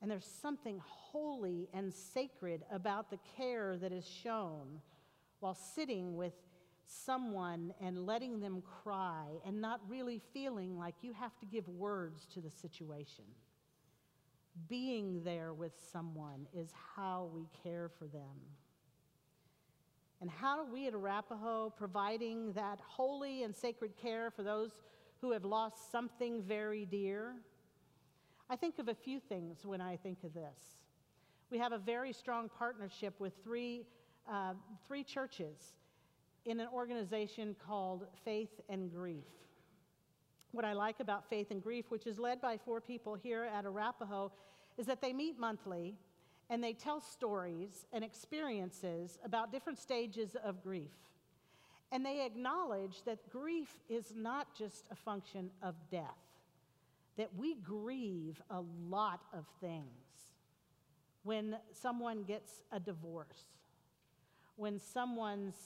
And 0.00 0.10
there's 0.10 0.26
something 0.26 0.80
holy 0.84 1.68
and 1.72 1.92
sacred 1.92 2.64
about 2.70 3.10
the 3.10 3.18
care 3.36 3.76
that 3.78 3.92
is 3.92 4.06
shown 4.06 4.80
while 5.40 5.54
sitting 5.54 6.16
with 6.16 6.34
someone 6.86 7.72
and 7.80 8.06
letting 8.06 8.40
them 8.40 8.62
cry 8.82 9.26
and 9.46 9.60
not 9.60 9.80
really 9.88 10.20
feeling 10.32 10.78
like 10.78 10.94
you 11.02 11.12
have 11.12 11.38
to 11.38 11.46
give 11.46 11.66
words 11.68 12.26
to 12.34 12.40
the 12.40 12.50
situation. 12.50 13.24
Being 14.68 15.22
there 15.24 15.52
with 15.52 15.72
someone 15.92 16.46
is 16.54 16.70
how 16.96 17.30
we 17.34 17.48
care 17.62 17.90
for 17.98 18.06
them. 18.06 18.36
And 20.24 20.30
how 20.30 20.58
are 20.58 20.64
we 20.64 20.86
at 20.86 20.94
Arapahoe 20.94 21.68
providing 21.76 22.54
that 22.54 22.80
holy 22.80 23.42
and 23.42 23.54
sacred 23.54 23.94
care 23.94 24.30
for 24.30 24.42
those 24.42 24.70
who 25.20 25.32
have 25.32 25.44
lost 25.44 25.92
something 25.92 26.42
very 26.42 26.86
dear? 26.86 27.34
I 28.48 28.56
think 28.56 28.78
of 28.78 28.88
a 28.88 28.94
few 28.94 29.20
things 29.20 29.66
when 29.66 29.82
I 29.82 29.98
think 29.98 30.24
of 30.24 30.32
this. 30.32 30.78
We 31.50 31.58
have 31.58 31.72
a 31.72 31.78
very 31.78 32.14
strong 32.14 32.48
partnership 32.48 33.20
with 33.20 33.34
three 33.44 33.84
uh, 34.26 34.54
three 34.88 35.04
churches 35.04 35.74
in 36.46 36.58
an 36.58 36.68
organization 36.72 37.54
called 37.62 38.06
Faith 38.24 38.62
and 38.70 38.90
Grief. 38.90 39.26
What 40.52 40.64
I 40.64 40.72
like 40.72 41.00
about 41.00 41.28
Faith 41.28 41.50
and 41.50 41.62
Grief, 41.62 41.90
which 41.90 42.06
is 42.06 42.18
led 42.18 42.40
by 42.40 42.56
four 42.56 42.80
people 42.80 43.14
here 43.14 43.44
at 43.44 43.66
Arapahoe, 43.66 44.32
is 44.78 44.86
that 44.86 45.02
they 45.02 45.12
meet 45.12 45.38
monthly 45.38 45.98
and 46.50 46.62
they 46.62 46.72
tell 46.72 47.00
stories 47.00 47.86
and 47.92 48.04
experiences 48.04 49.18
about 49.24 49.50
different 49.52 49.78
stages 49.78 50.36
of 50.44 50.62
grief. 50.62 50.92
And 51.92 52.04
they 52.04 52.24
acknowledge 52.24 53.02
that 53.04 53.30
grief 53.30 53.68
is 53.88 54.12
not 54.16 54.48
just 54.56 54.84
a 54.90 54.94
function 54.94 55.50
of 55.62 55.74
death, 55.90 56.04
that 57.16 57.30
we 57.36 57.54
grieve 57.54 58.42
a 58.50 58.60
lot 58.88 59.20
of 59.32 59.46
things 59.60 59.84
when 61.22 61.56
someone 61.72 62.24
gets 62.24 62.62
a 62.72 62.80
divorce, 62.80 63.44
when 64.56 64.78
someone's 64.78 65.56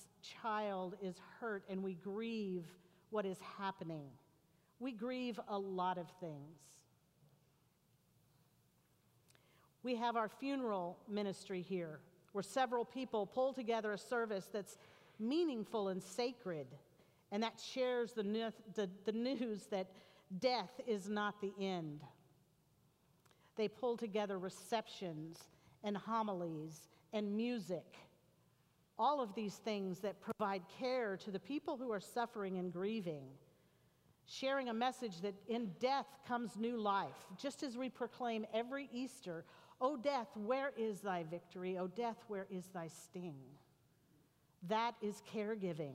child 0.42 0.94
is 1.02 1.16
hurt 1.40 1.64
and 1.68 1.82
we 1.82 1.94
grieve 1.94 2.64
what 3.10 3.26
is 3.26 3.38
happening. 3.58 4.08
We 4.78 4.92
grieve 4.92 5.40
a 5.48 5.58
lot 5.58 5.98
of 5.98 6.06
things. 6.20 6.77
We 9.82 9.94
have 9.96 10.16
our 10.16 10.28
funeral 10.28 10.98
ministry 11.08 11.62
here, 11.62 12.00
where 12.32 12.42
several 12.42 12.84
people 12.84 13.26
pull 13.26 13.52
together 13.52 13.92
a 13.92 13.98
service 13.98 14.48
that's 14.52 14.76
meaningful 15.18 15.88
and 15.88 16.02
sacred, 16.02 16.66
and 17.30 17.42
that 17.42 17.60
shares 17.60 18.12
the, 18.12 18.52
the, 18.74 18.88
the 19.04 19.12
news 19.12 19.66
that 19.70 19.88
death 20.40 20.80
is 20.86 21.08
not 21.08 21.40
the 21.40 21.52
end. 21.60 22.00
They 23.56 23.68
pull 23.68 23.96
together 23.96 24.38
receptions 24.38 25.38
and 25.82 25.96
homilies 25.96 26.88
and 27.12 27.36
music, 27.36 27.96
all 28.98 29.20
of 29.20 29.34
these 29.34 29.54
things 29.54 30.00
that 30.00 30.20
provide 30.20 30.62
care 30.78 31.16
to 31.18 31.30
the 31.30 31.38
people 31.38 31.76
who 31.76 31.92
are 31.92 32.00
suffering 32.00 32.58
and 32.58 32.72
grieving, 32.72 33.22
sharing 34.26 34.68
a 34.68 34.74
message 34.74 35.20
that 35.22 35.34
in 35.48 35.70
death 35.80 36.06
comes 36.26 36.56
new 36.56 36.76
life, 36.76 37.16
just 37.40 37.62
as 37.62 37.76
we 37.76 37.88
proclaim 37.88 38.44
every 38.52 38.88
Easter, 38.92 39.44
O 39.80 39.96
death, 39.96 40.28
where 40.34 40.72
is 40.76 41.00
thy 41.00 41.22
victory? 41.22 41.78
O 41.78 41.86
death, 41.86 42.16
where 42.28 42.46
is 42.50 42.66
thy 42.74 42.88
sting? 42.88 43.36
That 44.68 44.94
is 45.00 45.22
caregiving. 45.32 45.94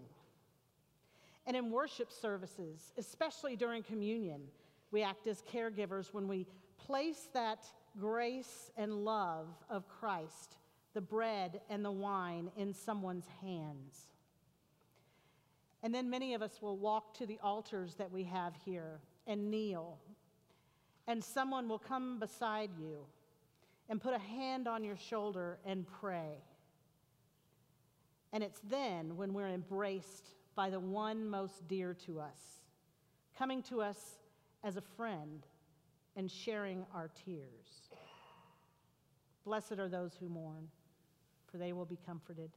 And 1.46 1.58
in 1.58 1.70
worship 1.70 2.12
services, 2.12 2.94
especially 2.98 3.58
during 3.58 3.84
communion, 3.84 4.42
we 4.92 5.04
act 5.04 5.28
as 5.28 5.44
caregivers 5.52 6.14
when 6.14 6.28
we 6.28 6.48
place 6.78 7.28
that 7.34 7.66
grace 8.00 8.72
and 8.78 9.04
love 9.04 9.48
of 9.70 9.88
Christ, 9.90 10.58
the 10.94 11.02
bread 11.02 11.60
and 11.70 11.84
the 11.84 11.92
wine, 11.92 12.52
in 12.56 12.74
someone's 12.74 13.28
hands. 13.42 14.08
And 15.82 15.94
then 15.94 16.10
many 16.10 16.34
of 16.34 16.42
us 16.42 16.62
will 16.62 16.78
walk 16.78 17.14
to 17.18 17.26
the 17.26 17.40
altars 17.44 17.96
that 17.96 18.10
we 18.10 18.24
have 18.24 18.54
here 18.64 19.02
and 19.28 19.52
kneel. 19.52 19.98
And 21.08 21.22
someone 21.22 21.68
will 21.68 21.80
come 21.80 22.20
beside 22.20 22.70
you 22.80 23.06
and 23.90 24.02
put 24.02 24.14
a 24.14 24.20
hand 24.20 24.68
on 24.68 24.84
your 24.84 24.98
shoulder 24.98 25.60
and 25.66 25.86
pray. 26.00 26.44
And 28.32 28.44
it's 28.44 28.60
then 28.68 29.16
when 29.16 29.34
we're 29.34 29.50
embraced 29.50 30.30
by 30.56 30.70
the 30.70 30.80
one 30.80 31.30
most 31.30 31.68
dear 31.68 31.94
to 32.06 32.20
us, 32.20 32.40
coming 33.38 33.62
to 33.64 33.82
us 33.82 33.98
as 34.64 34.78
a 34.78 34.82
friend 34.82 35.46
and 36.16 36.30
sharing 36.30 36.86
our 36.94 37.10
tears. 37.26 37.90
Blessed 39.46 39.74
are 39.74 39.90
those 39.90 40.16
who 40.20 40.30
mourn, 40.30 40.70
for 41.52 41.58
they 41.58 41.74
will 41.74 41.86
be 41.86 42.00
comforted. 42.06 42.52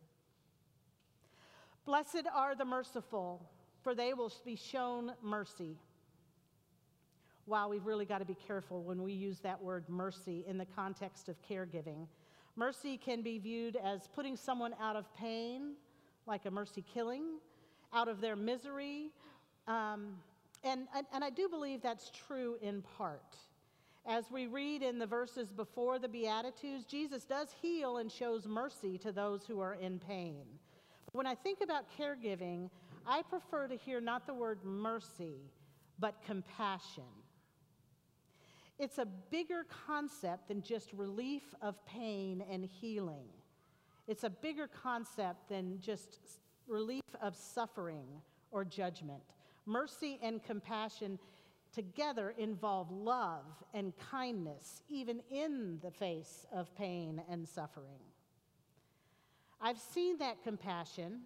Blessed 1.84 2.26
are 2.34 2.54
the 2.54 2.64
merciful, 2.64 3.48
for 3.82 3.94
they 3.94 4.14
will 4.14 4.32
be 4.44 4.56
shown 4.56 5.12
mercy. 5.22 5.78
Wow, 7.48 7.68
we've 7.68 7.86
really 7.86 8.04
got 8.04 8.18
to 8.18 8.24
be 8.24 8.36
careful 8.46 8.82
when 8.82 9.04
we 9.04 9.12
use 9.12 9.38
that 9.40 9.62
word 9.62 9.84
mercy 9.88 10.44
in 10.48 10.58
the 10.58 10.66
context 10.66 11.28
of 11.28 11.36
caregiving. 11.48 12.08
Mercy 12.56 12.96
can 12.96 13.22
be 13.22 13.38
viewed 13.38 13.76
as 13.76 14.08
putting 14.08 14.36
someone 14.36 14.74
out 14.80 14.96
of 14.96 15.04
pain, 15.14 15.74
like 16.26 16.44
a 16.46 16.50
mercy 16.50 16.82
killing, 16.92 17.38
out 17.92 18.08
of 18.08 18.20
their 18.20 18.34
misery. 18.34 19.10
Um, 19.68 20.16
and, 20.64 20.88
and, 20.96 21.06
and 21.12 21.22
I 21.22 21.30
do 21.30 21.48
believe 21.48 21.82
that's 21.82 22.10
true 22.26 22.56
in 22.62 22.82
part. 22.98 23.36
As 24.06 24.24
we 24.30 24.48
read 24.48 24.82
in 24.82 24.98
the 24.98 25.06
verses 25.06 25.52
before 25.52 26.00
the 26.00 26.08
Beatitudes, 26.08 26.84
Jesus 26.84 27.24
does 27.24 27.54
heal 27.62 27.98
and 27.98 28.10
shows 28.10 28.46
mercy 28.46 28.98
to 28.98 29.12
those 29.12 29.44
who 29.46 29.60
are 29.60 29.74
in 29.74 30.00
pain. 30.00 30.42
But 31.04 31.14
When 31.14 31.26
I 31.28 31.36
think 31.36 31.60
about 31.60 31.84
caregiving, 31.96 32.70
I 33.06 33.22
prefer 33.22 33.68
to 33.68 33.76
hear 33.76 34.00
not 34.00 34.26
the 34.26 34.34
word 34.34 34.58
mercy, 34.64 35.36
but 36.00 36.20
compassion. 36.26 37.04
It's 38.78 38.98
a 38.98 39.06
bigger 39.06 39.64
concept 39.86 40.48
than 40.48 40.62
just 40.62 40.92
relief 40.92 41.42
of 41.62 41.84
pain 41.86 42.44
and 42.50 42.64
healing. 42.64 43.28
It's 44.06 44.24
a 44.24 44.30
bigger 44.30 44.68
concept 44.68 45.48
than 45.48 45.80
just 45.80 46.18
relief 46.66 47.02
of 47.22 47.34
suffering 47.34 48.06
or 48.50 48.64
judgment. 48.64 49.22
Mercy 49.64 50.18
and 50.22 50.42
compassion 50.42 51.18
together 51.72 52.34
involve 52.38 52.90
love 52.90 53.44
and 53.74 53.92
kindness, 54.10 54.82
even 54.88 55.20
in 55.30 55.78
the 55.82 55.90
face 55.90 56.46
of 56.52 56.74
pain 56.76 57.22
and 57.28 57.48
suffering. 57.48 58.00
I've 59.60 59.78
seen 59.78 60.18
that 60.18 60.42
compassion 60.42 61.20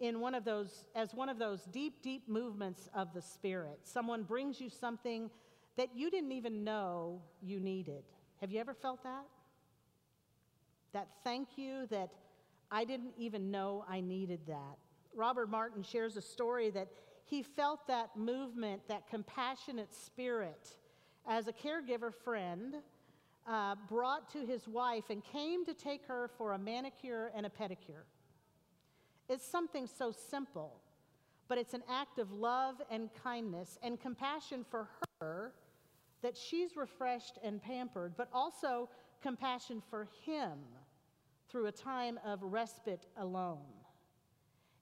in 0.00 0.20
one 0.20 0.34
of 0.34 0.44
those 0.44 0.86
as 0.94 1.14
one 1.14 1.28
of 1.28 1.38
those 1.38 1.62
deep 1.64 2.02
deep 2.02 2.28
movements 2.28 2.88
of 2.94 3.12
the 3.12 3.22
spirit. 3.22 3.80
Someone 3.82 4.22
brings 4.22 4.60
you 4.60 4.70
something 4.70 5.30
that 5.76 5.90
you 5.94 6.10
didn't 6.10 6.32
even 6.32 6.64
know 6.64 7.20
you 7.42 7.60
needed. 7.60 8.02
Have 8.40 8.50
you 8.50 8.60
ever 8.60 8.74
felt 8.74 9.02
that? 9.02 9.24
That 10.92 11.08
thank 11.24 11.48
you 11.56 11.86
that 11.90 12.10
I 12.70 12.84
didn't 12.84 13.12
even 13.18 13.50
know 13.50 13.84
I 13.88 14.00
needed 14.00 14.40
that. 14.46 14.78
Robert 15.14 15.50
Martin 15.50 15.82
shares 15.82 16.16
a 16.16 16.22
story 16.22 16.70
that 16.70 16.88
he 17.24 17.42
felt 17.42 17.86
that 17.88 18.16
movement, 18.16 18.82
that 18.88 19.08
compassionate 19.08 19.94
spirit, 19.94 20.76
as 21.26 21.48
a 21.48 21.52
caregiver 21.52 22.12
friend 22.14 22.76
uh, 23.48 23.74
brought 23.88 24.30
to 24.32 24.44
his 24.46 24.66
wife 24.68 25.04
and 25.10 25.22
came 25.24 25.64
to 25.64 25.74
take 25.74 26.04
her 26.06 26.30
for 26.36 26.52
a 26.52 26.58
manicure 26.58 27.30
and 27.34 27.46
a 27.46 27.50
pedicure. 27.50 28.04
It's 29.28 29.44
something 29.44 29.86
so 29.86 30.12
simple, 30.12 30.80
but 31.48 31.58
it's 31.58 31.74
an 31.74 31.82
act 31.90 32.18
of 32.18 32.32
love 32.32 32.76
and 32.90 33.10
kindness 33.22 33.78
and 33.82 34.00
compassion 34.00 34.64
for 34.70 34.88
her 35.20 35.52
that 36.22 36.36
she's 36.36 36.76
refreshed 36.76 37.38
and 37.42 37.62
pampered, 37.62 38.14
but 38.16 38.28
also 38.32 38.88
compassion 39.22 39.82
for 39.90 40.08
him 40.24 40.58
through 41.48 41.66
a 41.66 41.72
time 41.72 42.18
of 42.24 42.42
respite 42.42 43.06
alone. 43.16 43.58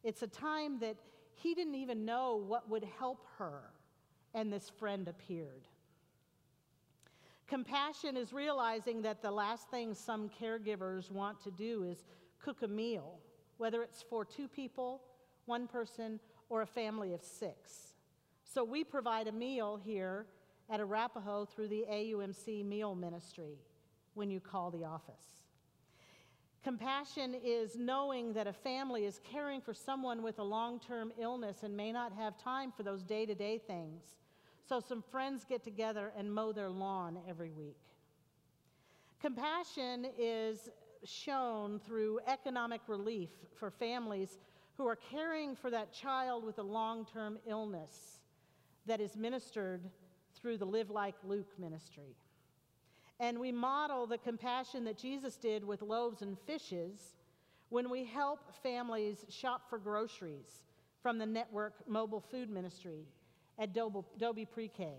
It's 0.02 0.22
a 0.22 0.26
time 0.26 0.78
that 0.80 0.96
he 1.34 1.54
didn't 1.54 1.74
even 1.74 2.04
know 2.04 2.42
what 2.46 2.68
would 2.70 2.84
help 2.98 3.26
her, 3.38 3.70
and 4.34 4.52
this 4.52 4.70
friend 4.70 5.08
appeared. 5.08 5.66
Compassion 7.46 8.16
is 8.16 8.32
realizing 8.32 9.02
that 9.02 9.20
the 9.20 9.30
last 9.30 9.68
thing 9.70 9.94
some 9.94 10.30
caregivers 10.40 11.10
want 11.10 11.42
to 11.44 11.50
do 11.50 11.84
is 11.84 12.04
cook 12.42 12.62
a 12.62 12.68
meal, 12.68 13.18
whether 13.58 13.82
it's 13.82 14.02
for 14.02 14.24
two 14.24 14.48
people, 14.48 15.02
one 15.46 15.66
person, 15.66 16.18
or 16.48 16.62
a 16.62 16.66
family 16.66 17.12
of 17.12 17.22
six. 17.22 17.94
So 18.44 18.64
we 18.64 18.84
provide 18.84 19.26
a 19.26 19.32
meal 19.32 19.80
here 19.82 20.26
at 20.70 20.80
Arapahoe 20.80 21.44
through 21.44 21.68
the 21.68 21.84
AUMC 21.90 22.64
Meal 22.64 22.94
Ministry 22.94 23.58
when 24.14 24.30
you 24.30 24.40
call 24.40 24.70
the 24.70 24.84
office. 24.84 25.44
Compassion 26.62 27.34
is 27.44 27.76
knowing 27.76 28.32
that 28.32 28.46
a 28.46 28.52
family 28.52 29.04
is 29.04 29.20
caring 29.22 29.60
for 29.60 29.74
someone 29.74 30.22
with 30.22 30.38
a 30.38 30.42
long 30.42 30.80
term 30.80 31.12
illness 31.20 31.62
and 31.62 31.76
may 31.76 31.92
not 31.92 32.12
have 32.12 32.38
time 32.38 32.72
for 32.72 32.82
those 32.82 33.02
day 33.02 33.26
to 33.26 33.34
day 33.34 33.58
things. 33.58 34.02
So 34.66 34.80
some 34.80 35.02
friends 35.02 35.44
get 35.46 35.62
together 35.62 36.12
and 36.16 36.32
mow 36.32 36.52
their 36.52 36.70
lawn 36.70 37.18
every 37.28 37.50
week. 37.50 37.76
Compassion 39.20 40.06
is 40.18 40.70
shown 41.04 41.80
through 41.80 42.20
economic 42.26 42.80
relief 42.86 43.28
for 43.58 43.70
families 43.70 44.38
who 44.78 44.86
are 44.86 44.96
caring 44.96 45.54
for 45.54 45.70
that 45.70 45.92
child 45.92 46.44
with 46.44 46.58
a 46.58 46.62
long 46.62 47.06
term 47.12 47.38
illness 47.46 48.20
that 48.86 49.02
is 49.02 49.16
ministered 49.16 49.82
through 50.44 50.58
the 50.58 50.66
Live 50.66 50.90
Like 50.90 51.14
Luke 51.26 51.58
ministry. 51.58 52.14
And 53.18 53.38
we 53.38 53.50
model 53.50 54.06
the 54.06 54.18
compassion 54.18 54.84
that 54.84 54.98
Jesus 54.98 55.36
did 55.36 55.64
with 55.64 55.80
loaves 55.80 56.20
and 56.20 56.38
fishes 56.40 57.16
when 57.70 57.88
we 57.88 58.04
help 58.04 58.40
families 58.62 59.24
shop 59.30 59.62
for 59.70 59.78
groceries 59.78 60.64
from 61.02 61.16
the 61.16 61.24
network 61.24 61.72
mobile 61.88 62.20
food 62.20 62.50
ministry 62.50 63.06
at 63.58 63.72
Dobie 63.72 64.44
Pre 64.44 64.68
K. 64.68 64.90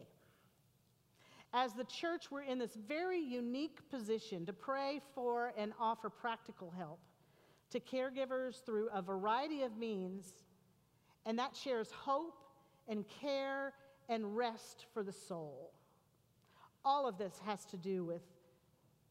As 1.54 1.74
the 1.74 1.84
church, 1.84 2.32
we're 2.32 2.42
in 2.42 2.58
this 2.58 2.76
very 2.88 3.20
unique 3.20 3.88
position 3.92 4.48
to 4.48 4.54
pray 4.54 5.00
for 5.14 5.54
and 5.56 5.74
offer 5.80 6.10
practical 6.10 6.74
help 6.76 7.00
to 7.70 7.80
caregivers 7.80 8.66
through 8.66 8.90
a 8.92 9.00
variety 9.00 9.62
of 9.62 9.78
means, 9.78 10.34
and 11.24 11.38
that 11.38 11.56
shares 11.56 11.92
hope 11.92 12.42
and 12.88 13.06
care 13.22 13.74
and 14.10 14.36
rest 14.36 14.86
for 14.94 15.04
the 15.04 15.12
soul. 15.12 15.72
All 16.84 17.08
of 17.08 17.18
this 17.18 17.40
has 17.46 17.66
to 17.66 17.78
do 17.78 18.04
with 18.04 18.22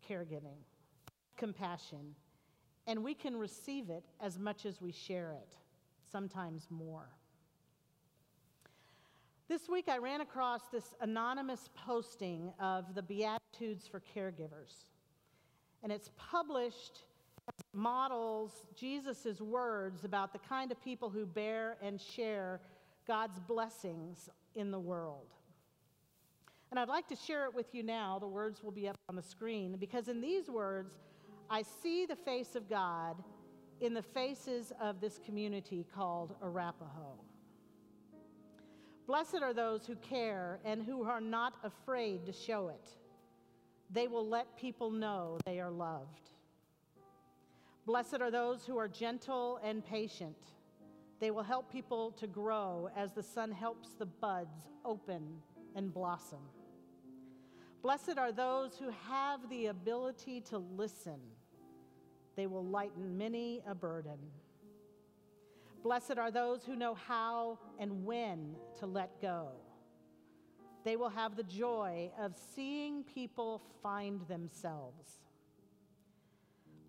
caregiving, 0.09 0.59
compassion, 1.37 2.15
and 2.87 3.03
we 3.03 3.15
can 3.15 3.37
receive 3.37 3.91
it 3.91 4.05
as 4.21 4.39
much 4.39 4.67
as 4.67 4.81
we 4.81 4.93
share 4.93 5.33
it, 5.33 5.57
sometimes 6.11 6.69
more. 6.71 7.09
This 9.49 9.69
week 9.69 9.89
I 9.89 9.99
ran 9.99 10.21
across 10.21 10.63
this 10.73 10.95
anonymous 11.01 11.69
posting 11.75 12.53
of 12.61 12.95
the 12.95 13.03
Beatitudes 13.03 13.87
for 13.87 14.01
Caregivers. 14.17 14.87
And 15.83 15.93
it's 15.93 16.11
published 16.17 17.05
as 17.47 17.65
models 17.75 18.65
Jesus' 18.75 19.41
words 19.41 20.05
about 20.05 20.33
the 20.33 20.39
kind 20.39 20.73
of 20.73 20.83
people 20.83 21.11
who 21.11 21.27
bear 21.27 21.77
and 21.83 22.01
share 22.01 22.61
God's 23.07 23.39
blessings 23.41 24.31
in 24.55 24.71
the 24.71 24.79
world. 24.79 25.35
And 26.71 26.81
I'd 26.81 26.89
like 26.89 27.07
to 27.09 27.17
share 27.17 27.45
it 27.47 27.55
with 27.55 27.75
you 27.75 27.83
now. 27.83 28.19
The 28.19 28.27
words 28.27 28.63
will 28.63 28.73
be 28.73 28.89
up 28.89 28.97
on 29.09 29.17
the 29.17 29.23
screen 29.23 29.77
because 29.79 30.09
in 30.09 30.21
these 30.21 30.51
words, 30.51 30.95
I 31.49 31.63
see 31.63 32.07
the 32.07 32.17
face 32.17 32.57
of 32.57 32.69
God 32.69 33.23
in 33.81 33.95
the 33.95 34.03
faces 34.03 34.73
of 34.81 35.01
this 35.01 35.21
community 35.25 35.87
called 35.95 36.35
Arapahoe. 36.43 37.21
Blessed 39.07 39.43
are 39.43 39.53
those 39.53 39.87
who 39.87 39.97
care 39.97 40.59
and 40.65 40.83
who 40.83 41.05
are 41.05 41.21
not 41.21 41.55
afraid 41.63 42.25
to 42.27 42.33
show 42.33 42.69
it. 42.69 42.89
They 43.91 44.09
will 44.09 44.27
let 44.27 44.57
people 44.57 44.91
know 44.91 45.39
they 45.45 45.61
are 45.61 45.71
loved. 45.71 46.31
Blessed 47.87 48.21
are 48.21 48.31
those 48.31 48.65
who 48.65 48.79
are 48.79 48.89
gentle 48.89 49.61
and 49.63 49.85
patient. 49.85 50.54
They 51.25 51.31
will 51.31 51.43
help 51.43 51.73
people 51.73 52.11
to 52.19 52.27
grow 52.27 52.91
as 52.95 53.13
the 53.13 53.23
sun 53.23 53.51
helps 53.51 53.95
the 53.95 54.05
buds 54.05 54.69
open 54.85 55.23
and 55.75 55.91
blossom. 55.91 56.41
Blessed 57.83 58.19
are 58.19 58.31
those 58.31 58.77
who 58.77 58.91
have 59.09 59.49
the 59.49 59.69
ability 59.69 60.43
to 60.51 60.59
listen. 60.59 61.19
They 62.37 62.47
will 62.47 62.67
lighten 62.67 63.17
many 63.17 63.63
a 63.67 63.75
burden. 63.75 64.19
Blessed 65.83 66.19
are 66.19 66.31
those 66.31 66.63
who 66.63 66.77
know 66.77 66.93
how 66.93 67.59
and 67.79 68.05
when 68.05 68.55
to 68.81 68.85
let 68.85 69.23
go. 69.23 69.49
They 70.85 70.97
will 70.97 71.09
have 71.09 71.37
the 71.37 71.45
joy 71.45 72.11
of 72.21 72.35
seeing 72.55 73.03
people 73.03 73.63
find 73.83 74.21
themselves. 74.29 75.21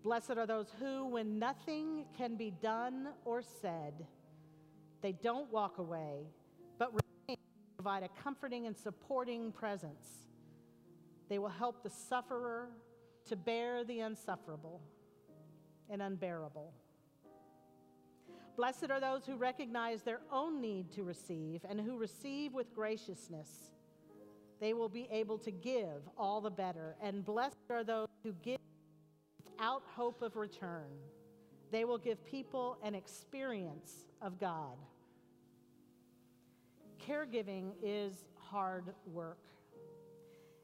Blessed 0.02 0.32
are 0.32 0.46
those 0.46 0.68
who, 0.78 1.06
when 1.06 1.38
nothing 1.38 2.04
can 2.18 2.36
be 2.36 2.50
done 2.50 3.08
or 3.24 3.40
said, 3.40 4.06
they 5.02 5.12
don't 5.12 5.50
walk 5.52 5.78
away, 5.78 6.26
but 6.78 6.92
remain 6.92 7.38
provide 7.76 8.02
a 8.02 8.08
comforting 8.22 8.66
and 8.66 8.76
supporting 8.76 9.52
presence. 9.52 10.28
They 11.28 11.38
will 11.38 11.48
help 11.48 11.82
the 11.82 11.90
sufferer 11.90 12.70
to 13.26 13.36
bear 13.36 13.84
the 13.84 14.00
unsufferable 14.00 14.80
and 15.90 16.02
unbearable. 16.02 16.72
Blessed 18.56 18.90
are 18.90 19.00
those 19.00 19.26
who 19.26 19.36
recognize 19.36 20.02
their 20.02 20.20
own 20.32 20.60
need 20.62 20.90
to 20.92 21.02
receive 21.02 21.60
and 21.68 21.78
who 21.78 21.98
receive 21.98 22.54
with 22.54 22.74
graciousness. 22.74 23.70
They 24.60 24.72
will 24.72 24.88
be 24.88 25.06
able 25.10 25.36
to 25.38 25.50
give 25.50 26.08
all 26.16 26.40
the 26.40 26.50
better. 26.50 26.96
And 27.02 27.24
blessed 27.24 27.70
are 27.70 27.84
those 27.84 28.08
who 28.22 28.32
give 28.42 28.58
without 29.44 29.82
hope 29.94 30.22
of 30.22 30.36
return. 30.36 30.90
They 31.70 31.84
will 31.84 31.98
give 31.98 32.24
people 32.24 32.78
an 32.82 32.94
experience 32.94 34.06
of 34.22 34.38
God. 34.38 34.76
Caregiving 37.06 37.72
is 37.82 38.24
hard 38.36 38.94
work. 39.06 39.38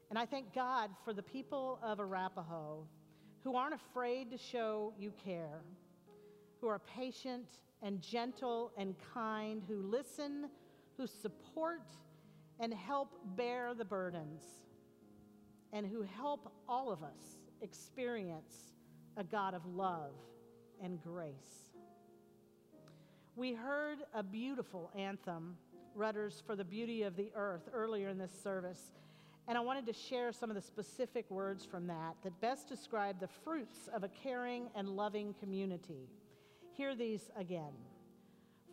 And 0.09 0.17
I 0.17 0.25
thank 0.25 0.53
God 0.53 0.89
for 1.03 1.13
the 1.13 1.23
people 1.23 1.79
of 1.81 1.99
Arapahoe 1.99 2.85
who 3.43 3.55
aren't 3.55 3.73
afraid 3.73 4.31
to 4.31 4.37
show 4.37 4.93
you 4.97 5.11
care, 5.23 5.61
who 6.61 6.67
are 6.67 6.79
patient 6.79 7.59
and 7.81 8.01
gentle 8.01 8.71
and 8.77 8.95
kind, 9.13 9.61
who 9.67 9.81
listen, 9.81 10.49
who 10.97 11.07
support 11.07 11.87
and 12.59 12.73
help 12.73 13.09
bear 13.35 13.73
the 13.73 13.83
burdens, 13.83 14.43
and 15.73 15.85
who 15.85 16.03
help 16.03 16.53
all 16.69 16.91
of 16.91 17.03
us 17.03 17.39
experience 17.61 18.75
a 19.17 19.23
God 19.23 19.53
of 19.53 19.65
love 19.65 20.13
and 20.83 21.01
grace. 21.01 21.71
We 23.35 23.53
heard 23.53 23.99
a 24.13 24.21
beautiful 24.21 24.91
anthem, 24.95 25.57
Rutter's 25.95 26.43
for 26.45 26.55
the 26.55 26.63
Beauty 26.63 27.03
of 27.03 27.15
the 27.15 27.31
Earth, 27.35 27.69
earlier 27.73 28.09
in 28.09 28.17
this 28.17 28.33
service. 28.43 28.91
And 29.47 29.57
I 29.57 29.61
wanted 29.61 29.85
to 29.87 29.93
share 29.93 30.31
some 30.31 30.49
of 30.49 30.55
the 30.55 30.61
specific 30.61 31.29
words 31.31 31.65
from 31.65 31.87
that 31.87 32.15
that 32.23 32.39
best 32.41 32.67
describe 32.67 33.19
the 33.19 33.27
fruits 33.27 33.89
of 33.93 34.03
a 34.03 34.09
caring 34.09 34.67
and 34.75 34.89
loving 34.89 35.33
community. 35.39 36.09
Hear 36.73 36.95
these 36.95 37.31
again. 37.35 37.73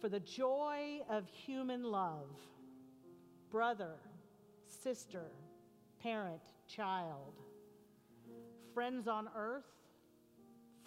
For 0.01 0.09
the 0.09 0.21
joy 0.21 1.01
of 1.09 1.27
human 1.29 1.83
love, 1.83 2.29
brother, 3.51 3.95
sister, 4.67 5.31
parent, 6.03 6.43
child, 6.67 7.35
friends 8.73 9.09
on 9.09 9.29
earth, 9.37 9.65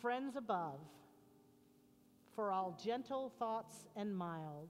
friends 0.02 0.36
above, 0.36 0.80
for 2.36 2.52
all 2.52 2.78
gentle 2.84 3.32
thoughts 3.40 3.88
and 3.96 4.16
mild. 4.16 4.70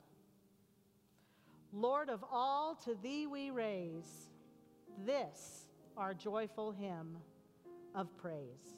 Lord 1.71 2.09
of 2.09 2.23
all, 2.31 2.75
to 2.85 2.95
thee 3.01 3.25
we 3.25 3.49
raise 3.49 4.29
this 5.05 5.67
our 5.97 6.13
joyful 6.13 6.71
hymn 6.71 7.17
of 7.95 8.15
praise. 8.17 8.77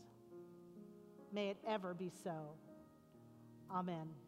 May 1.33 1.49
it 1.49 1.57
ever 1.67 1.93
be 1.93 2.11
so. 2.23 2.55
Amen. 3.71 4.24